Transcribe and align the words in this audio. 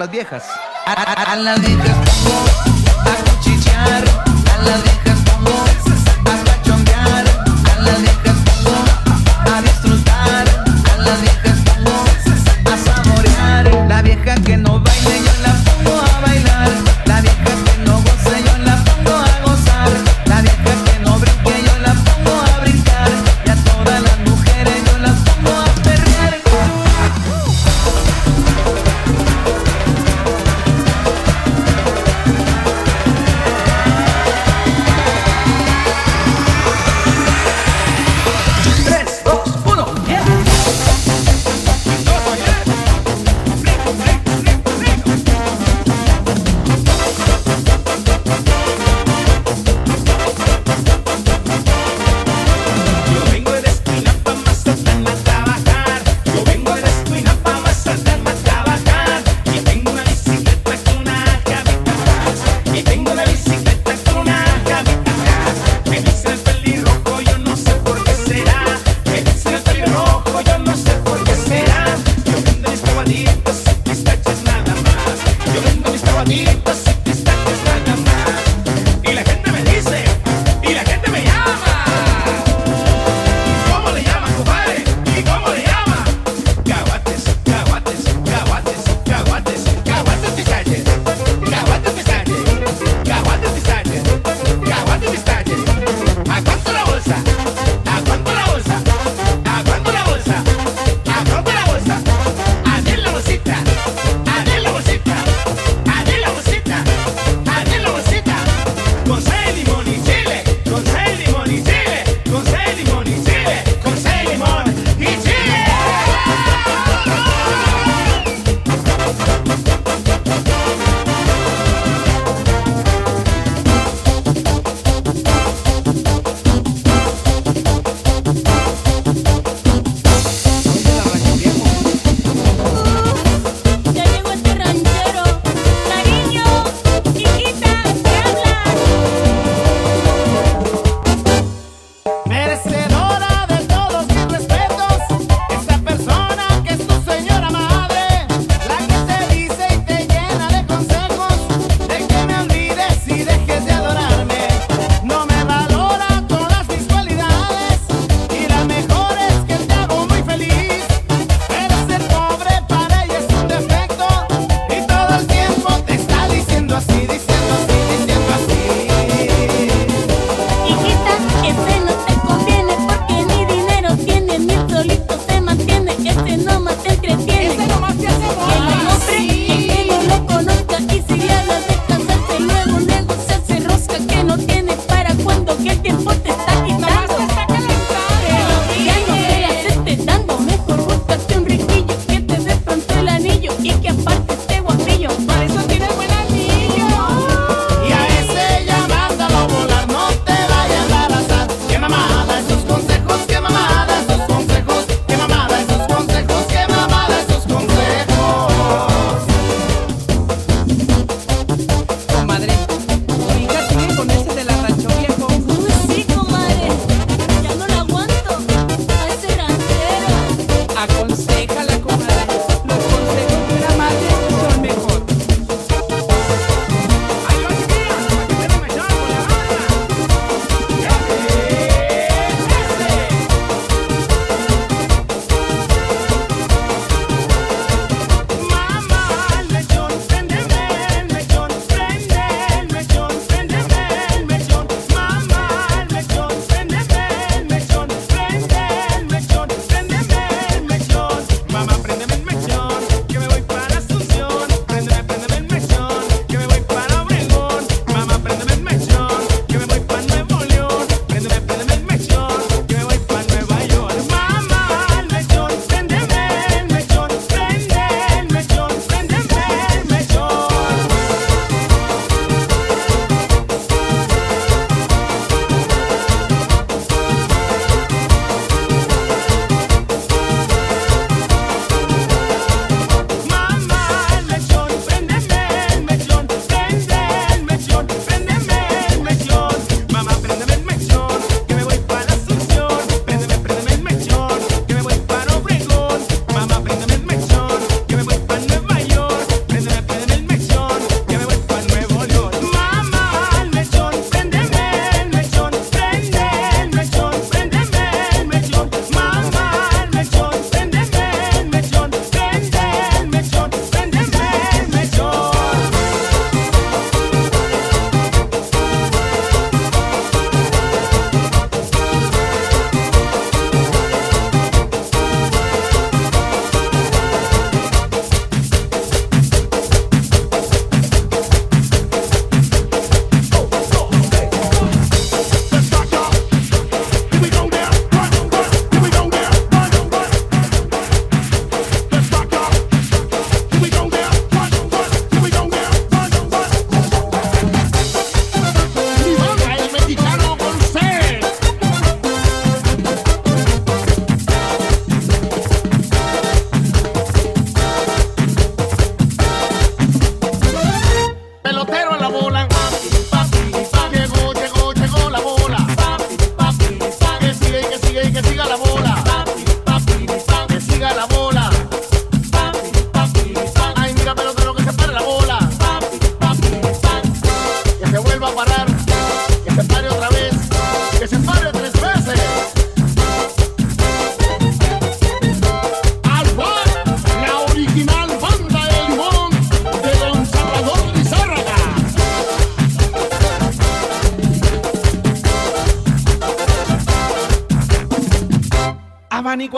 las 0.00 0.10
viejas. 0.10 0.44
A, 0.86 1.36
las 1.36 1.60
viejas 1.60 2.29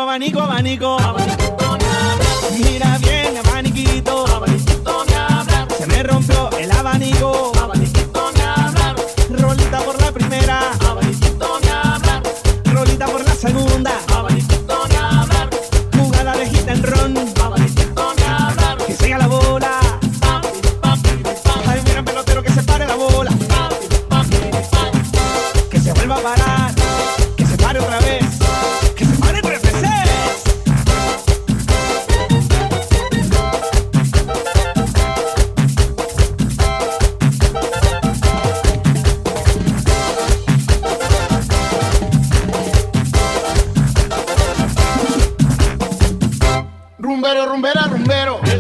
Abanico, 0.01 0.41
abanico, 0.41 0.97
abanico. 0.99 1.32
pero 47.33 47.47
rumbera, 47.47 47.87
rumbero. 47.89 48.52